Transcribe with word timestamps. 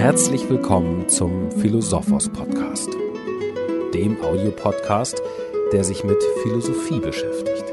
Herzlich 0.00 0.48
willkommen 0.48 1.10
zum 1.10 1.50
Philosophos 1.50 2.30
Podcast, 2.30 2.88
dem 3.92 4.18
Audiopodcast, 4.22 5.20
der 5.74 5.84
sich 5.84 6.04
mit 6.04 6.16
Philosophie 6.42 7.00
beschäftigt. 7.00 7.64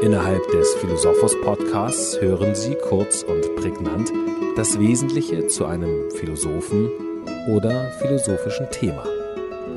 Innerhalb 0.00 0.40
des 0.52 0.72
Philosophos 0.76 1.38
Podcasts 1.42 2.18
hören 2.18 2.54
Sie 2.54 2.76
kurz 2.88 3.22
und 3.24 3.56
prägnant 3.56 4.10
das 4.56 4.78
Wesentliche 4.78 5.48
zu 5.48 5.66
einem 5.66 6.10
Philosophen 6.12 6.88
oder 7.50 7.90
philosophischen 8.00 8.70
Thema. 8.70 9.04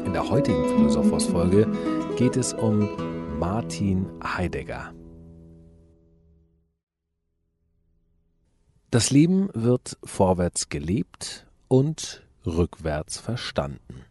In 0.05 0.13
der 0.13 0.29
heutigen 0.29 0.63
Philosophos 0.63 1.25
Folge 1.25 1.67
geht 2.15 2.37
es 2.37 2.53
um 2.53 2.87
Martin 3.39 4.05
Heidegger. 4.23 4.93
Das 8.89 9.11
Leben 9.11 9.49
wird 9.53 9.97
vorwärts 10.05 10.69
gelebt 10.69 11.45
und 11.73 12.21
rückwärts 12.45 13.17
verstanden. 13.17 14.05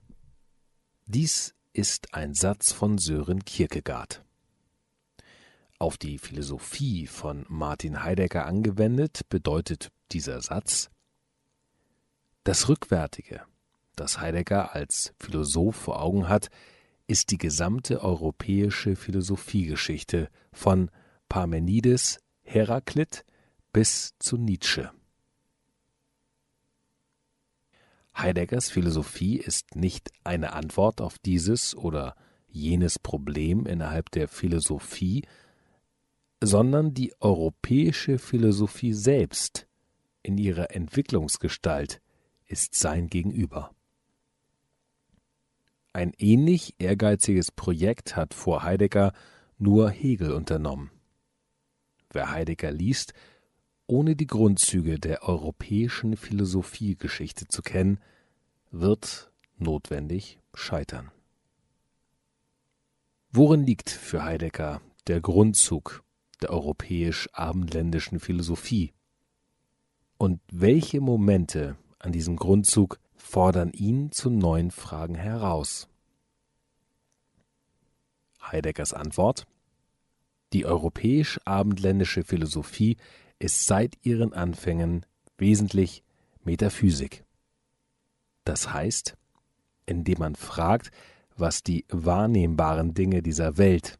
Dies 1.06 1.54
ist 1.72 2.12
ein 2.12 2.34
Satz 2.34 2.72
von 2.72 2.98
Sören 2.98 3.44
Kierkegaard. 3.44 4.24
Auf 5.78 5.96
die 5.96 6.18
Philosophie 6.18 7.06
von 7.06 7.46
Martin 7.48 8.02
Heidegger 8.02 8.46
angewendet 8.46 9.28
bedeutet 9.28 9.92
dieser 10.10 10.40
Satz 10.40 10.90
Das 12.42 12.68
Rückwärtige, 12.68 13.42
das 13.94 14.18
Heidegger 14.18 14.74
als 14.74 15.14
Philosoph 15.20 15.76
vor 15.76 16.02
Augen 16.02 16.28
hat, 16.28 16.48
ist 17.06 17.30
die 17.30 17.38
gesamte 17.38 18.02
europäische 18.02 18.96
Philosophiegeschichte 18.96 20.30
von 20.52 20.90
Parmenides, 21.28 22.18
Heraklit 22.42 23.24
bis 23.72 24.14
zu 24.18 24.36
Nietzsche. 24.36 24.90
Heideggers 28.16 28.70
Philosophie 28.70 29.36
ist 29.36 29.74
nicht 29.74 30.10
eine 30.24 30.52
Antwort 30.52 31.00
auf 31.00 31.18
dieses 31.18 31.74
oder 31.74 32.14
jenes 32.48 32.98
Problem 32.98 33.66
innerhalb 33.66 34.10
der 34.10 34.28
Philosophie, 34.28 35.24
sondern 36.42 36.92
die 36.92 37.14
europäische 37.20 38.18
Philosophie 38.18 38.92
selbst 38.92 39.66
in 40.22 40.38
ihrer 40.38 40.74
Entwicklungsgestalt 40.74 42.00
ist 42.46 42.74
sein 42.74 43.08
Gegenüber. 43.08 43.74
Ein 45.94 46.12
ähnlich 46.18 46.74
ehrgeiziges 46.78 47.50
Projekt 47.50 48.16
hat 48.16 48.34
vor 48.34 48.62
Heidegger 48.62 49.12
nur 49.58 49.90
Hegel 49.90 50.32
unternommen. 50.32 50.90
Wer 52.10 52.30
Heidegger 52.30 52.72
liest, 52.72 53.14
ohne 53.92 54.16
die 54.16 54.26
Grundzüge 54.26 54.98
der 54.98 55.22
europäischen 55.28 56.16
Philosophiegeschichte 56.16 57.46
zu 57.46 57.60
kennen, 57.60 58.00
wird 58.70 59.30
notwendig 59.58 60.38
scheitern. 60.54 61.10
Worin 63.32 63.66
liegt 63.66 63.90
für 63.90 64.24
Heidegger 64.24 64.80
der 65.08 65.20
Grundzug 65.20 66.02
der 66.40 66.48
europäisch-abendländischen 66.48 68.18
Philosophie? 68.18 68.94
Und 70.16 70.40
welche 70.50 71.02
Momente 71.02 71.76
an 71.98 72.12
diesem 72.12 72.36
Grundzug 72.36 72.98
fordern 73.14 73.72
ihn 73.74 74.10
zu 74.10 74.30
neuen 74.30 74.70
Fragen 74.70 75.16
heraus? 75.16 75.90
Heideggers 78.40 78.94
Antwort 78.94 79.46
Die 80.54 80.64
europäisch-abendländische 80.64 82.24
Philosophie 82.24 82.96
ist 83.42 83.66
seit 83.66 83.98
ihren 84.04 84.32
Anfängen 84.32 85.04
wesentlich 85.36 86.04
Metaphysik. 86.44 87.24
Das 88.44 88.72
heißt, 88.72 89.16
indem 89.86 90.18
man 90.18 90.34
fragt, 90.34 90.90
was 91.36 91.62
die 91.62 91.84
wahrnehmbaren 91.88 92.94
Dinge 92.94 93.22
dieser 93.22 93.58
Welt, 93.58 93.98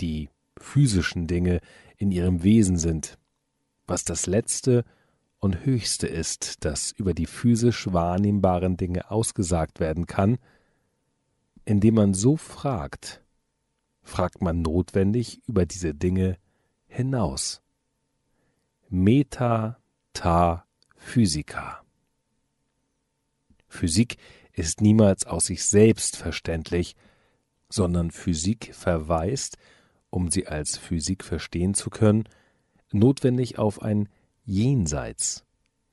die 0.00 0.30
physischen 0.56 1.26
Dinge 1.26 1.60
in 1.96 2.10
ihrem 2.10 2.42
Wesen 2.42 2.78
sind, 2.78 3.18
was 3.86 4.04
das 4.04 4.26
Letzte 4.26 4.84
und 5.38 5.64
Höchste 5.64 6.06
ist, 6.06 6.64
das 6.64 6.90
über 6.92 7.12
die 7.12 7.26
physisch 7.26 7.92
wahrnehmbaren 7.92 8.76
Dinge 8.76 9.10
ausgesagt 9.10 9.80
werden 9.80 10.06
kann, 10.06 10.38
indem 11.64 11.96
man 11.96 12.14
so 12.14 12.36
fragt, 12.36 13.22
fragt 14.02 14.42
man 14.42 14.62
notwendig 14.62 15.42
über 15.46 15.66
diese 15.66 15.94
Dinge 15.94 16.38
hinaus. 16.86 17.63
Meta 18.94 19.80
ta 20.12 20.68
Physica. 20.94 21.82
Physik 23.66 24.18
ist 24.52 24.80
niemals 24.80 25.26
aus 25.26 25.46
sich 25.46 25.64
selbst 25.64 26.16
verständlich, 26.16 26.94
sondern 27.68 28.12
Physik 28.12 28.72
verweist, 28.72 29.58
um 30.10 30.30
sie 30.30 30.46
als 30.46 30.78
Physik 30.78 31.24
verstehen 31.24 31.74
zu 31.74 31.90
können, 31.90 32.28
notwendig 32.92 33.58
auf 33.58 33.82
ein 33.82 34.08
Jenseits 34.44 35.44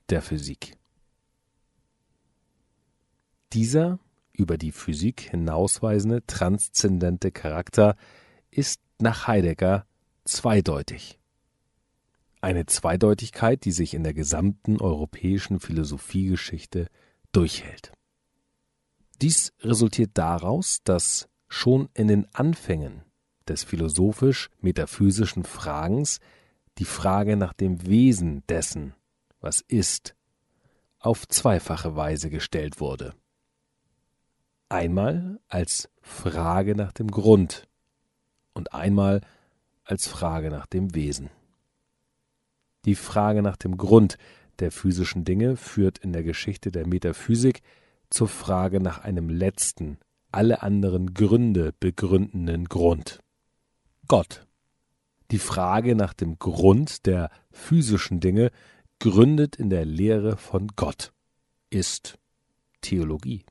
der 0.08 0.22
Physik. 0.22 0.76
Dieser 3.52 3.98
über 4.32 4.56
die 4.56 4.70
Physik 4.70 5.22
hinausweisende 5.22 6.24
transzendente 6.28 7.32
Charakter 7.32 7.96
ist 8.52 8.80
nach 9.00 9.26
Heidegger 9.26 9.86
zweideutig. 10.24 11.18
Eine 12.42 12.66
Zweideutigkeit, 12.66 13.64
die 13.64 13.70
sich 13.70 13.94
in 13.94 14.02
der 14.02 14.14
gesamten 14.14 14.80
europäischen 14.80 15.60
Philosophiegeschichte 15.60 16.88
durchhält. 17.30 17.92
Dies 19.20 19.52
resultiert 19.60 20.10
daraus, 20.14 20.80
dass 20.82 21.28
schon 21.46 21.88
in 21.94 22.08
den 22.08 22.26
Anfängen 22.34 23.04
des 23.46 23.62
philosophisch-metaphysischen 23.62 25.44
Fragens 25.44 26.18
die 26.78 26.84
Frage 26.84 27.36
nach 27.36 27.52
dem 27.52 27.86
Wesen 27.86 28.44
dessen, 28.48 28.94
was 29.40 29.60
ist, 29.60 30.16
auf 30.98 31.28
zweifache 31.28 31.94
Weise 31.94 32.28
gestellt 32.28 32.80
wurde. 32.80 33.14
Einmal 34.68 35.38
als 35.46 35.88
Frage 36.00 36.74
nach 36.74 36.90
dem 36.90 37.08
Grund 37.08 37.68
und 38.52 38.74
einmal 38.74 39.20
als 39.84 40.08
Frage 40.08 40.50
nach 40.50 40.66
dem 40.66 40.92
Wesen. 40.96 41.30
Die 42.84 42.94
Frage 42.94 43.42
nach 43.42 43.56
dem 43.56 43.76
Grund 43.76 44.16
der 44.58 44.72
physischen 44.72 45.24
Dinge 45.24 45.56
führt 45.56 45.98
in 45.98 46.12
der 46.12 46.22
Geschichte 46.22 46.70
der 46.70 46.86
Metaphysik 46.86 47.62
zur 48.10 48.28
Frage 48.28 48.80
nach 48.80 49.00
einem 49.00 49.28
letzten, 49.28 49.98
alle 50.30 50.62
anderen 50.62 51.14
Gründe 51.14 51.72
begründenden 51.78 52.66
Grund. 52.66 53.20
Gott. 54.08 54.46
Die 55.30 55.38
Frage 55.38 55.94
nach 55.94 56.12
dem 56.12 56.38
Grund 56.38 57.06
der 57.06 57.30
physischen 57.50 58.20
Dinge 58.20 58.50
gründet 58.98 59.56
in 59.56 59.70
der 59.70 59.84
Lehre 59.84 60.36
von 60.36 60.68
Gott, 60.76 61.12
ist 61.70 62.18
Theologie. 62.82 63.44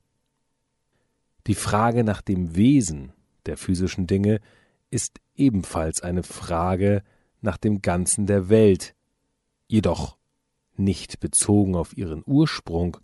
Die 1.48 1.56
Frage 1.56 2.04
nach 2.04 2.22
dem 2.22 2.56
Wesen 2.56 3.14
der 3.48 3.58
physischen 3.58 4.06
Dinge 4.06 4.40
ist 4.92 5.20
ebenfalls 5.36 6.02
eine 6.02 6.24
Frage 6.24 7.02
nach 7.42 7.58
dem 7.58 7.82
Ganzen 7.82 8.28
der 8.28 8.50
Welt, 8.50 8.94
jedoch 9.72 10.18
nicht 10.76 11.22
bezogen 11.22 11.76
auf 11.76 11.96
ihren 11.98 12.24
Ursprung 12.26 12.98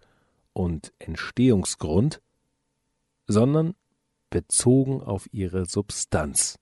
und 0.52 0.94
Entstehungsgrund, 1.00 2.22
sondern 3.26 3.74
bezogen 4.30 5.02
auf 5.02 5.30
ihre 5.32 5.66
Substanz, 5.66 6.60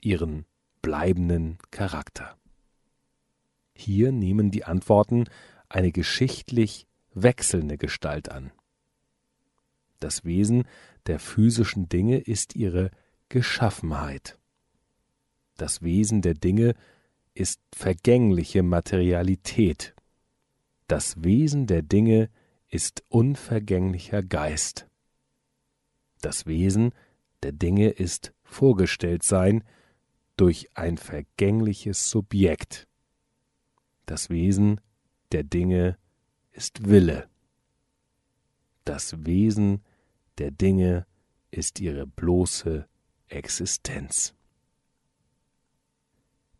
ihren 0.00 0.44
bleibenden 0.82 1.58
Charakter. 1.70 2.36
Hier 3.72 4.12
nehmen 4.12 4.50
die 4.50 4.64
Antworten 4.64 5.24
eine 5.70 5.92
geschichtlich 5.92 6.86
wechselnde 7.14 7.78
Gestalt 7.78 8.30
an. 8.30 8.52
Das 9.98 10.24
Wesen 10.24 10.64
der 11.06 11.18
physischen 11.18 11.88
Dinge 11.88 12.18
ist 12.18 12.54
ihre 12.54 12.90
Geschaffenheit. 13.30 14.38
Das 15.56 15.82
Wesen 15.82 16.20
der 16.20 16.34
Dinge 16.34 16.70
ist 16.70 16.97
vergängliche 17.74 18.62
Materialität. 18.62 19.94
Das 20.88 21.22
Wesen 21.22 21.66
der 21.66 21.82
Dinge 21.82 22.30
ist 22.68 23.04
unvergänglicher 23.08 24.22
Geist. 24.22 24.88
Das 26.20 26.46
Wesen 26.46 26.92
der 27.42 27.52
Dinge 27.52 27.90
ist 27.90 28.32
vorgestellt 28.42 29.22
sein 29.22 29.62
durch 30.36 30.68
ein 30.74 30.96
vergängliches 30.98 32.10
Subjekt. 32.10 32.88
Das 34.06 34.30
Wesen 34.30 34.80
der 35.32 35.44
Dinge 35.44 35.98
ist 36.52 36.88
Wille. 36.88 37.28
Das 38.84 39.24
Wesen 39.26 39.84
der 40.38 40.50
Dinge 40.50 41.06
ist 41.50 41.78
ihre 41.80 42.06
bloße 42.06 42.88
Existenz. 43.28 44.34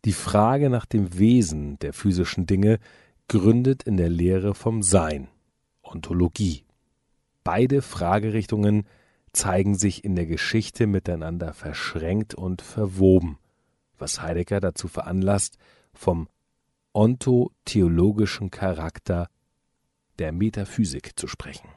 Die 0.05 0.13
Frage 0.13 0.69
nach 0.69 0.85
dem 0.85 1.17
Wesen 1.17 1.77
der 1.79 1.91
physischen 1.91 2.45
Dinge 2.45 2.79
gründet 3.27 3.83
in 3.83 3.97
der 3.97 4.09
Lehre 4.09 4.55
vom 4.55 4.81
Sein 4.81 5.27
Ontologie. 5.83 6.63
Beide 7.43 7.81
Fragerichtungen 7.81 8.85
zeigen 9.33 9.75
sich 9.75 10.03
in 10.03 10.15
der 10.15 10.25
Geschichte 10.25 10.87
miteinander 10.87 11.53
verschränkt 11.53 12.33
und 12.33 12.61
verwoben, 12.61 13.37
was 13.97 14.21
Heidegger 14.21 14.59
dazu 14.59 14.87
veranlasst, 14.87 15.57
vom 15.93 16.29
ontotheologischen 16.93 18.51
Charakter 18.51 19.27
der 20.17 20.31
Metaphysik 20.31 21.19
zu 21.19 21.27
sprechen. 21.27 21.69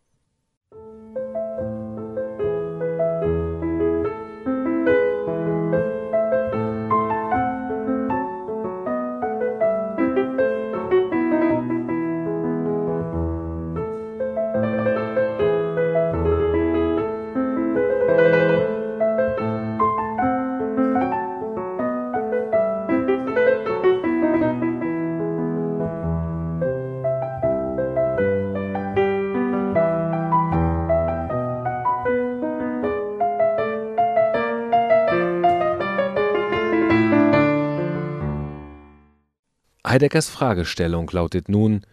Heideggers 39.92 40.30
Fragestellung 40.30 41.10
lautet 41.10 41.50
nun, 41.50 41.84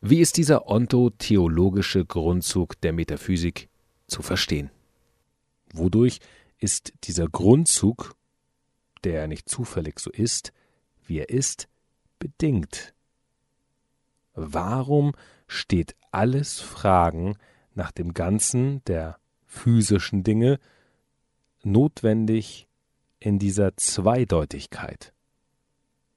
wie 0.00 0.18
ist 0.18 0.38
dieser 0.38 0.66
ontotheologische 0.66 2.04
Grundzug 2.04 2.80
der 2.80 2.92
Metaphysik 2.92 3.68
zu 4.08 4.22
verstehen? 4.22 4.70
Wodurch 5.72 6.18
ist 6.58 6.92
dieser 7.04 7.28
Grundzug, 7.28 8.16
der 9.04 9.28
nicht 9.28 9.48
zufällig 9.48 10.00
so 10.00 10.10
ist, 10.10 10.52
wie 11.06 11.18
er 11.18 11.28
ist, 11.28 11.68
bedingt? 12.18 12.92
Warum 14.34 15.14
steht 15.46 15.94
alles 16.10 16.58
Fragen 16.58 17.36
nach 17.72 17.92
dem 17.92 18.14
Ganzen 18.14 18.82
der 18.86 19.16
physischen 19.46 20.24
Dinge 20.24 20.58
notwendig 21.62 22.66
in 23.20 23.38
dieser 23.38 23.76
Zweideutigkeit? 23.76 25.12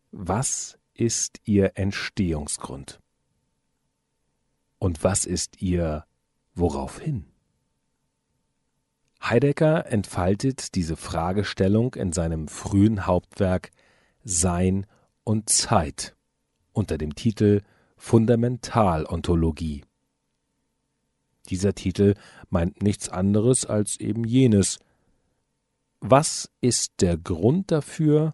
Was 0.10 0.80
ist 0.94 1.40
ihr 1.46 1.72
Entstehungsgrund? 1.76 3.00
Und 4.80 5.04
was 5.04 5.26
ist 5.26 5.62
ihr 5.62 6.06
woraufhin? 6.56 7.26
Heidegger 9.22 9.86
entfaltet 9.86 10.74
diese 10.76 10.96
Fragestellung 10.96 11.94
in 11.94 12.12
seinem 12.12 12.48
frühen 12.48 13.06
Hauptwerk 13.06 13.72
Sein 14.24 14.88
und 15.24 15.50
Zeit 15.50 16.16
unter 16.74 16.98
dem 16.98 17.16
Titel 17.16 17.62
Fundamentalontologie. 17.98 19.84
Dieser 21.50 21.76
Titel 21.76 22.16
meint 22.50 22.82
nichts 22.82 23.10
anderes 23.10 23.66
als 23.66 24.00
eben 24.00 24.24
jenes. 24.24 24.80
Was 26.00 26.50
ist 26.62 26.94
der 27.02 27.18
Grund 27.18 27.72
dafür, 27.72 28.34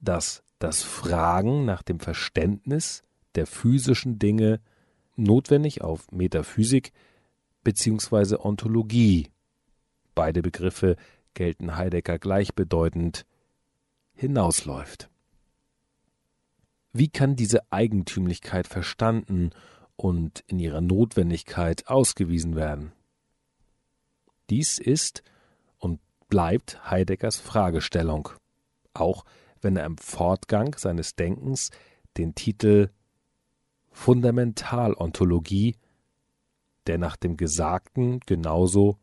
dass 0.00 0.42
das 0.60 0.84
Fragen 0.84 1.64
nach 1.64 1.82
dem 1.82 1.98
Verständnis 1.98 3.02
der 3.34 3.48
physischen 3.48 4.20
Dinge 4.20 4.60
notwendig 5.16 5.82
auf 5.82 6.12
Metaphysik 6.12 6.92
bzw. 7.64 8.36
Ontologie 8.36 9.30
beide 10.14 10.42
Begriffe 10.42 10.96
gelten 11.32 11.76
Heidegger 11.76 12.18
gleichbedeutend 12.18 13.24
hinausläuft. 14.12 15.08
Wie 16.92 17.08
kann 17.08 17.36
diese 17.36 17.60
Eigentümlichkeit 17.72 18.66
verstanden 18.66 19.50
und 19.96 20.44
in 20.46 20.58
ihrer 20.58 20.82
Notwendigkeit 20.82 21.88
ausgewiesen 21.88 22.54
werden? 22.54 22.92
Dies 24.50 24.78
ist 24.78 25.22
und 25.78 26.00
bleibt 26.28 26.90
Heideggers 26.90 27.36
Fragestellung, 27.36 28.28
auch 28.92 29.24
wenn 29.60 29.76
er 29.76 29.86
im 29.86 29.98
Fortgang 29.98 30.76
seines 30.76 31.14
Denkens 31.14 31.70
den 32.16 32.34
Titel 32.34 32.90
Fundamentalontologie, 33.90 35.76
der 36.86 36.98
nach 36.98 37.16
dem 37.16 37.36
Gesagten 37.36 38.20
genauso 38.20 38.98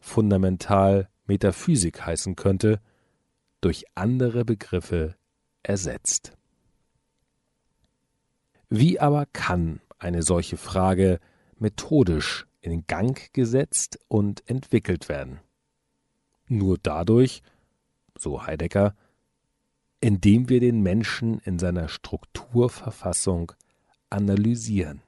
fundamental 0.00 1.08
Metaphysik 1.26 2.04
heißen 2.04 2.36
könnte, 2.36 2.80
durch 3.60 3.84
andere 3.94 4.44
Begriffe 4.44 5.16
ersetzt. 5.62 6.36
Wie 8.68 8.98
aber 8.98 9.26
kann 9.26 9.80
eine 9.98 10.22
solche 10.22 10.56
Frage 10.56 11.20
methodisch 11.58 12.46
in 12.60 12.86
Gang 12.86 13.32
gesetzt 13.32 13.98
und 14.08 14.48
entwickelt 14.48 15.08
werden? 15.08 15.40
Nur 16.48 16.78
dadurch, 16.82 17.42
so 18.18 18.44
Heidegger, 18.44 18.96
indem 20.02 20.48
wir 20.48 20.58
den 20.58 20.82
Menschen 20.82 21.38
in 21.44 21.60
seiner 21.60 21.88
Strukturverfassung 21.88 23.52
analysieren. 24.10 25.00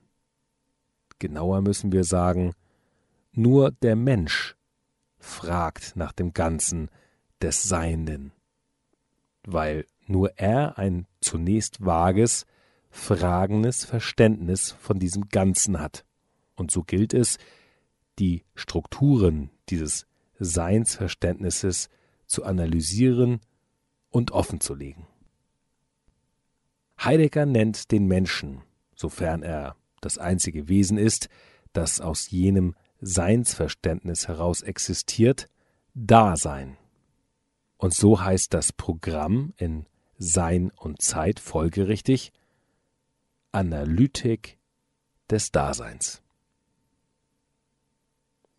Genauer 1.19 1.62
müssen 1.62 1.91
wir 1.91 2.05
sagen, 2.05 2.55
nur 3.32 3.73
der 3.73 3.96
Mensch 3.96 4.56
fragt 5.19 5.96
nach 5.96 6.12
dem 6.12 6.32
Ganzen 6.32 6.91
des 7.43 7.64
Seienden, 7.64 8.31
weil 9.44 9.85
nur 10.06 10.38
er 10.38 10.79
ein 10.79 11.08
zunächst 11.20 11.85
vages, 11.85 12.47
fragendes 12.90 13.85
Verständnis 13.85 14.70
von 14.70 15.00
diesem 15.00 15.29
Ganzen 15.29 15.81
hat. 15.81 16.05
Und 16.55 16.70
so 16.70 16.85
gilt 16.85 17.14
es, 17.14 17.38
die 18.20 18.44
Strukturen 18.55 19.50
dieses 19.70 20.06
Seinsverständnisses 20.38 21.88
zu 22.26 22.44
analysieren 22.44 23.40
und 24.14 24.30
offenzulegen. 24.30 25.09
Heidegger 27.02 27.47
nennt 27.47 27.90
den 27.90 28.06
Menschen, 28.06 28.62
sofern 28.94 29.42
er 29.42 29.75
das 30.00 30.18
einzige 30.18 30.68
Wesen 30.68 30.99
ist, 30.99 31.28
das 31.73 32.00
aus 32.00 32.30
jenem 32.30 32.76
Seinsverständnis 33.00 34.28
heraus 34.28 34.62
existiert, 34.62 35.49
Dasein. 35.94 36.76
Und 37.76 37.92
so 37.92 38.21
heißt 38.21 38.54
das 38.54 38.73
Programm 38.73 39.52
in 39.56 39.87
Sein 40.16 40.71
und 40.71 41.02
Zeit 41.02 41.40
folgerichtig 41.40 42.33
Analytik 43.50 44.59
des 45.28 45.50
Daseins. 45.50 46.23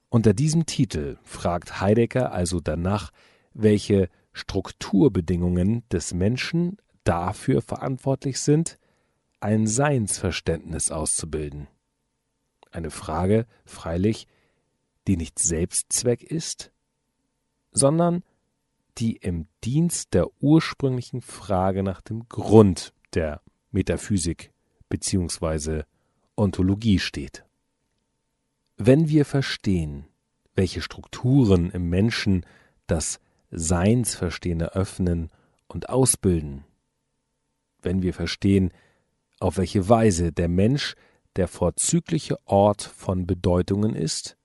Unter 0.10 0.34
diesem 0.34 0.66
Titel 0.66 1.18
fragt 1.24 1.80
Heidegger 1.80 2.34
also 2.34 2.60
danach, 2.60 3.12
welche 3.54 4.10
Strukturbedingungen 4.36 5.88
des 5.90 6.14
Menschen 6.14 6.78
dafür 7.06 7.62
verantwortlich 7.62 8.42
sind, 8.42 8.78
ein 9.40 9.66
Seinsverständnis 9.66 10.92
auszubilden. 10.92 11.68
Eine 12.70 12.92
Frage, 12.92 13.46
freilich, 13.64 14.28
die 15.08 15.16
nicht 15.16 15.40
Selbstzweck 15.40 16.22
ist, 16.22 16.74
sondern 17.72 18.24
die 18.98 19.16
im 19.16 19.48
Dienst 19.64 20.14
der 20.14 20.28
ursprünglichen 20.42 21.22
Frage 21.22 21.82
nach 21.82 22.02
dem 22.02 22.28
Grund 22.28 22.94
der 23.14 23.42
Metaphysik 23.72 24.52
bzw. 24.90 25.84
Ontologie 26.36 27.00
steht. 27.00 27.46
Wenn 28.76 29.08
wir 29.08 29.24
verstehen, 29.24 30.08
welche 30.56 30.82
Strukturen 30.82 31.72
im 31.72 31.90
Menschen 31.90 32.46
das 32.88 33.22
Seinsverstehen 33.56 34.60
eröffnen 34.60 35.30
und 35.68 35.90
ausbilden, 35.90 36.66
wenn 37.82 38.02
wir 38.02 38.14
verstehen, 38.14 38.72
auf 39.40 39.58
welche 39.58 39.88
Weise 39.90 40.32
der 40.32 40.48
Mensch 40.48 40.96
der 41.36 41.48
vorzügliche 41.48 42.38
Ort 42.46 42.82
von 42.82 43.28
Bedeutungen 43.28 43.96
ist, 43.96 44.38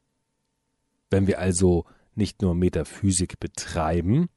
wenn 1.11 1.26
wir 1.26 1.38
also 1.38 1.85
nicht 2.14 2.43
nur 2.43 2.55
Metaphysik 2.55 3.40
betreiben, 3.40 4.29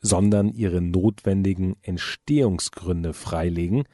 sondern 0.00 0.48
ihre 0.48 0.80
notwendigen 0.80 1.76
Entstehungsgründe 1.82 3.12
freilegen, 3.12 3.84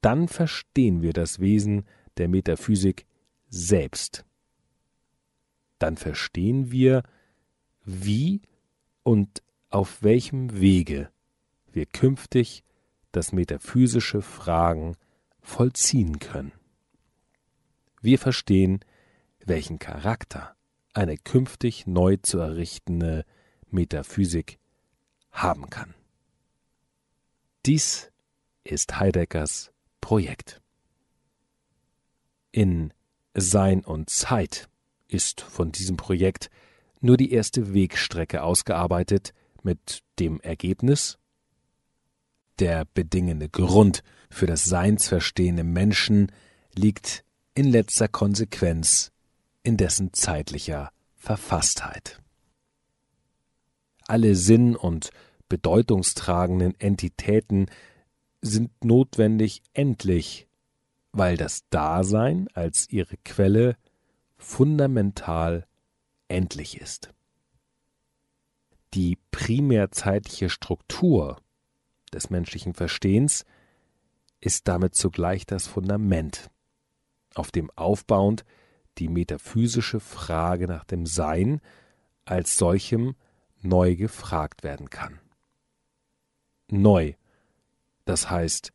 dann 0.00 0.28
verstehen 0.28 1.02
wir 1.02 1.12
das 1.12 1.40
Wesen 1.40 1.84
der 2.16 2.28
Metaphysik 2.28 3.06
selbst. 3.48 4.24
Dann 5.78 5.96
verstehen 5.96 6.70
wir, 6.70 7.02
wie 7.84 8.42
und 9.02 9.42
auf 9.70 10.02
welchem 10.02 10.60
Wege 10.60 11.10
wir 11.72 11.86
künftig 11.86 12.64
das 13.10 13.32
metaphysische 13.32 14.22
Fragen 14.22 14.96
vollziehen 15.40 16.18
können. 16.18 16.52
wir 18.00 18.18
verstehen, 18.18 18.80
welchen 19.44 19.78
Charakter 19.78 20.56
eine 20.92 21.16
künftig 21.16 21.86
neu 21.86 22.16
zu 22.16 22.38
errichtende 22.38 23.24
Metaphysik 23.70 24.58
haben 25.30 25.70
kann. 25.70 25.94
Dies 27.64 28.10
ist 28.64 28.98
Heideggers 28.98 29.72
Projekt. 30.00 30.60
In 32.50 32.92
Sein 33.34 33.84
und 33.84 34.10
Zeit 34.10 34.68
ist 35.08 35.40
von 35.40 35.72
diesem 35.72 35.96
Projekt 35.96 36.50
nur 37.02 37.16
die 37.16 37.32
erste 37.32 37.74
Wegstrecke 37.74 38.42
ausgearbeitet 38.42 39.32
mit 39.62 40.02
dem 40.18 40.40
Ergebnis, 40.40 41.18
der 42.58 42.86
bedingende 42.94 43.48
Grund 43.48 44.02
für 44.30 44.46
das 44.46 44.64
Seinsverstehen 44.64 45.58
im 45.58 45.72
Menschen 45.72 46.32
liegt 46.74 47.24
in 47.54 47.70
letzter 47.70 48.08
Konsequenz 48.08 49.12
in 49.62 49.76
dessen 49.76 50.12
zeitlicher 50.12 50.90
Verfasstheit. 51.14 52.20
Alle 54.06 54.34
sinn- 54.34 54.76
und 54.76 55.10
bedeutungstragenden 55.48 56.78
Entitäten 56.80 57.66
sind 58.40 58.70
notwendig 58.84 59.62
endlich, 59.72 60.48
weil 61.12 61.36
das 61.36 61.68
Dasein 61.70 62.48
als 62.54 62.88
ihre 62.90 63.16
Quelle 63.24 63.76
fundamental 64.36 65.66
endlich 66.32 66.80
ist. 66.80 67.12
Die 68.94 69.18
primärzeitliche 69.30 70.50
Struktur 70.50 71.40
des 72.12 72.30
menschlichen 72.30 72.74
Verstehens 72.74 73.44
ist 74.40 74.66
damit 74.68 74.94
zugleich 74.94 75.46
das 75.46 75.66
Fundament, 75.66 76.50
auf 77.34 77.50
dem 77.50 77.70
aufbauend 77.70 78.44
die 78.98 79.08
metaphysische 79.08 80.00
Frage 80.00 80.66
nach 80.66 80.84
dem 80.84 81.06
Sein 81.06 81.60
als 82.24 82.56
solchem 82.56 83.14
neu 83.60 83.96
gefragt 83.96 84.62
werden 84.62 84.90
kann. 84.90 85.20
Neu, 86.68 87.14
das 88.04 88.30
heißt 88.30 88.72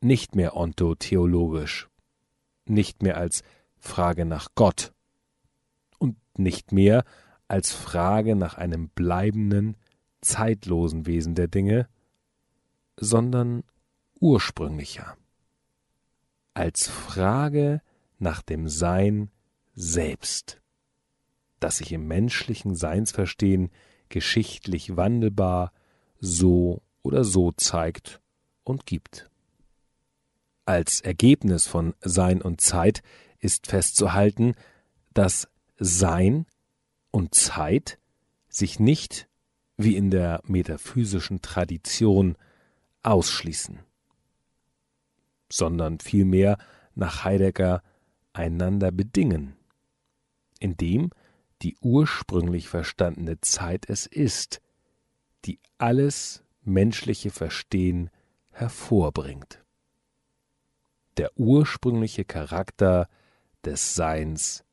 nicht 0.00 0.36
mehr 0.36 0.56
ontotheologisch, 0.56 1.88
nicht 2.66 3.02
mehr 3.02 3.16
als 3.16 3.42
Frage 3.78 4.24
nach 4.24 4.48
Gott 4.54 4.92
nicht 6.38 6.72
mehr 6.72 7.04
als 7.48 7.72
Frage 7.72 8.36
nach 8.36 8.56
einem 8.56 8.88
bleibenden, 8.90 9.76
zeitlosen 10.20 11.06
Wesen 11.06 11.34
der 11.34 11.48
Dinge, 11.48 11.88
sondern 12.96 13.62
ursprünglicher, 14.20 15.16
als 16.54 16.88
Frage 16.88 17.80
nach 18.18 18.42
dem 18.42 18.68
Sein 18.68 19.30
selbst, 19.74 20.60
das 21.60 21.78
sich 21.78 21.92
im 21.92 22.06
menschlichen 22.06 22.74
Seinsverstehen 22.74 23.70
geschichtlich 24.08 24.96
wandelbar 24.96 25.72
so 26.20 26.82
oder 27.02 27.24
so 27.24 27.52
zeigt 27.52 28.20
und 28.64 28.86
gibt. 28.86 29.30
Als 30.66 31.00
Ergebnis 31.00 31.66
von 31.66 31.94
Sein 32.00 32.42
und 32.42 32.60
Zeit 32.60 33.02
ist 33.38 33.68
festzuhalten, 33.68 34.54
dass 35.14 35.48
Sein 35.78 36.46
und 37.10 37.34
Zeit 37.34 37.98
sich 38.48 38.78
nicht, 38.80 39.28
wie 39.76 39.96
in 39.96 40.10
der 40.10 40.40
metaphysischen 40.44 41.40
Tradition, 41.42 42.36
ausschließen, 43.02 43.78
sondern 45.50 46.00
vielmehr 46.00 46.58
nach 46.94 47.24
Heidegger 47.24 47.82
einander 48.32 48.90
bedingen 48.90 49.58
indem 50.58 51.10
die 51.62 51.76
ursprünglich 51.80 52.68
verstandene 52.68 53.40
Zeit 53.40 53.88
es 53.88 54.06
ist, 54.06 54.60
die 55.44 55.60
alles 55.78 56.44
menschliche 56.62 57.30
Verstehen 57.30 58.10
hervorbringt. 58.50 59.64
Der 61.16 61.36
ursprüngliche 61.36 62.24
Charakter 62.24 63.08
des 63.64 63.94
Seins 63.94 64.64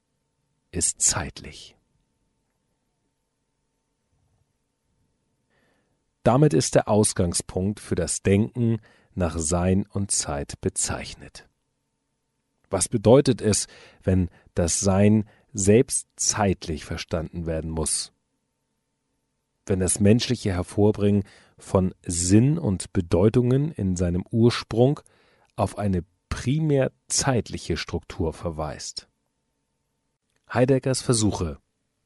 ist 0.76 1.02
zeitlich. 1.02 1.76
Damit 6.24 6.54
ist 6.54 6.76
der 6.76 6.88
Ausgangspunkt 6.88 7.80
für 7.80 7.96
das 7.96 8.22
Denken 8.22 8.80
nach 9.14 9.38
Sein 9.38 9.86
und 9.88 10.12
Zeit 10.12 10.60
bezeichnet. 10.62 11.48
Was 12.70 12.90
bedeutet 12.90 13.42
es, 13.42 13.68
wenn 14.04 14.30
das 14.54 14.80
Sein 14.80 15.26
selbst 15.56 16.10
zeitlich 16.18 16.84
verstanden 16.84 17.46
werden 17.46 17.72
muss. 17.72 18.12
Wenn 19.66 19.80
das 19.80 20.02
menschliche 20.02 20.52
Hervorbringen 20.52 21.24
von 21.58 21.96
Sinn 22.06 22.58
und 22.58 22.92
Bedeutungen 22.92 23.72
in 23.72 23.96
seinem 23.96 24.26
Ursprung 24.30 25.00
auf 25.56 25.78
eine 25.78 26.04
primär 26.28 26.92
zeitliche 27.08 27.78
Struktur 27.78 28.34
verweist. 28.34 29.08
Heideggers 30.54 31.02
Versuche, 31.02 31.60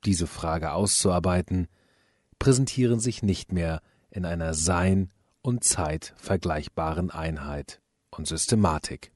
diese 0.05 0.27
Frage 0.27 0.71
auszuarbeiten, 0.71 1.67
präsentieren 2.39 2.99
sich 2.99 3.21
nicht 3.21 3.51
mehr 3.51 3.81
in 4.09 4.25
einer 4.25 4.53
Sein 4.53 5.11
und 5.41 5.63
Zeit 5.63 6.13
vergleichbaren 6.17 7.11
Einheit 7.11 7.81
und 8.11 8.27
Systematik. 8.27 9.11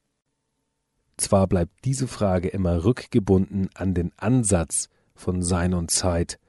Zwar 1.17 1.47
bleibt 1.47 1.85
diese 1.85 2.07
Frage 2.07 2.49
immer 2.49 2.83
rückgebunden 2.83 3.69
an 3.75 3.93
den 3.93 4.11
Ansatz 4.17 4.89
von 5.15 5.41
Sein 5.41 5.73
und 5.73 5.91
Zeit, 5.91 6.39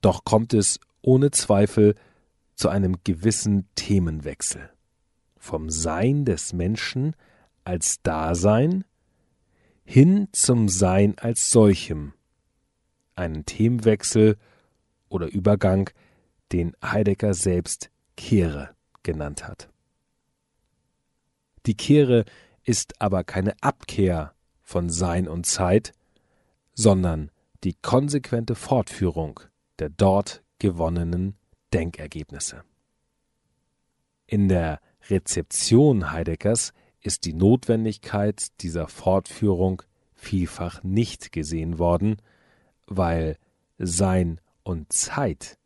doch 0.00 0.24
kommt 0.24 0.52
es 0.52 0.80
ohne 1.00 1.30
Zweifel 1.30 1.94
zu 2.54 2.68
einem 2.68 2.98
gewissen 3.04 3.68
Themenwechsel. 3.74 4.70
Vom 5.38 5.70
Sein 5.70 6.24
des 6.24 6.52
Menschen 6.52 7.14
als 7.64 8.02
Dasein 8.02 8.84
hin 9.84 10.28
zum 10.32 10.68
Sein 10.68 11.18
als 11.18 11.50
solchem. 11.50 12.14
Einen 13.14 13.44
Themenwechsel 13.44 14.36
oder 15.08 15.28
Übergang, 15.28 15.90
den 16.52 16.74
Heidegger 16.82 17.34
selbst 17.34 17.90
Kehre 18.16 18.74
genannt 19.02 19.46
hat. 19.46 19.68
Die 21.66 21.76
Kehre 21.76 22.24
ist 22.62 23.00
aber 23.00 23.24
keine 23.24 23.54
Abkehr 23.60 24.34
von 24.62 24.90
Sein 24.90 25.28
und 25.28 25.46
Zeit, 25.46 25.92
sondern 26.74 27.30
die 27.62 27.74
konsequente 27.74 28.54
Fortführung 28.54 29.40
der 29.78 29.90
dort 29.90 30.42
gewonnenen 30.58 31.36
Denkergebnisse. 31.72 32.64
In 34.26 34.48
der 34.48 34.80
Rezeption 35.08 36.12
Heideggers 36.12 36.72
ist 37.04 37.26
die 37.26 37.34
Notwendigkeit 37.34 38.48
dieser 38.62 38.88
Fortführung 38.88 39.82
vielfach 40.14 40.82
nicht 40.82 41.30
gesehen 41.30 41.78
worden, 41.78 42.16
weil 42.86 43.36
Sein 43.78 44.40
und 44.64 44.92
Zeit 44.92 45.58